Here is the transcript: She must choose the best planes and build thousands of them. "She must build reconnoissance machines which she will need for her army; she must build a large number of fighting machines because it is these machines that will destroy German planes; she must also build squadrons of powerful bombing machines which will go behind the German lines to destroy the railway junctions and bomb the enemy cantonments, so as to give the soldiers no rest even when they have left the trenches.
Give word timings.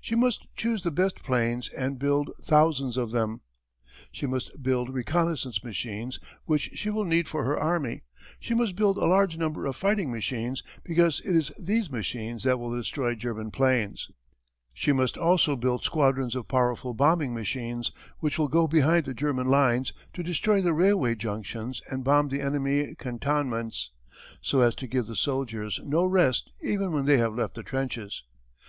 She 0.00 0.14
must 0.14 0.46
choose 0.54 0.82
the 0.84 0.92
best 0.92 1.20
planes 1.24 1.68
and 1.70 1.98
build 1.98 2.30
thousands 2.40 2.96
of 2.96 3.10
them. 3.10 3.40
"She 4.12 4.24
must 4.24 4.62
build 4.62 4.94
reconnoissance 4.94 5.64
machines 5.64 6.20
which 6.44 6.70
she 6.74 6.90
will 6.90 7.02
need 7.04 7.26
for 7.26 7.42
her 7.42 7.58
army; 7.58 8.04
she 8.38 8.54
must 8.54 8.76
build 8.76 8.98
a 8.98 9.04
large 9.06 9.36
number 9.36 9.66
of 9.66 9.74
fighting 9.74 10.12
machines 10.12 10.62
because 10.84 11.20
it 11.24 11.34
is 11.34 11.50
these 11.58 11.90
machines 11.90 12.44
that 12.44 12.60
will 12.60 12.70
destroy 12.72 13.16
German 13.16 13.50
planes; 13.50 14.08
she 14.72 14.92
must 14.92 15.18
also 15.18 15.56
build 15.56 15.82
squadrons 15.82 16.36
of 16.36 16.46
powerful 16.46 16.94
bombing 16.94 17.34
machines 17.34 17.90
which 18.20 18.38
will 18.38 18.46
go 18.46 18.68
behind 18.68 19.06
the 19.06 19.12
German 19.12 19.48
lines 19.48 19.92
to 20.12 20.22
destroy 20.22 20.60
the 20.62 20.72
railway 20.72 21.16
junctions 21.16 21.82
and 21.90 22.04
bomb 22.04 22.28
the 22.28 22.40
enemy 22.40 22.94
cantonments, 22.94 23.90
so 24.40 24.60
as 24.60 24.76
to 24.76 24.86
give 24.86 25.06
the 25.08 25.16
soldiers 25.16 25.80
no 25.82 26.04
rest 26.04 26.52
even 26.62 26.92
when 26.92 27.06
they 27.06 27.16
have 27.18 27.34
left 27.34 27.54
the 27.56 27.64
trenches. 27.64 28.22